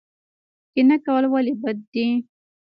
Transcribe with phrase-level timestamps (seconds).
[0.71, 2.07] کینه کول ولې بد دي؟